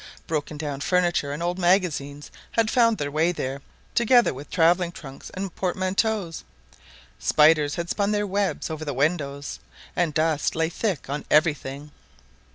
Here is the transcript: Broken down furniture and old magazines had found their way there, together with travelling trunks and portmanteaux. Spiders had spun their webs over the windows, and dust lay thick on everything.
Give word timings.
Broken 0.25 0.57
down 0.57 0.81
furniture 0.81 1.31
and 1.31 1.43
old 1.43 1.59
magazines 1.59 2.31
had 2.53 2.71
found 2.71 2.97
their 2.97 3.11
way 3.11 3.31
there, 3.31 3.61
together 3.93 4.33
with 4.33 4.49
travelling 4.49 4.91
trunks 4.91 5.29
and 5.35 5.53
portmanteaux. 5.55 6.31
Spiders 7.19 7.75
had 7.75 7.87
spun 7.87 8.09
their 8.09 8.25
webs 8.25 8.71
over 8.71 8.83
the 8.83 8.95
windows, 8.95 9.59
and 9.95 10.11
dust 10.11 10.55
lay 10.55 10.69
thick 10.69 11.07
on 11.07 11.23
everything. 11.29 11.91